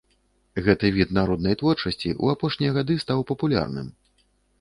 [0.67, 3.93] Гэты від народнай творчасці ў апошнія гады стаў папулярным.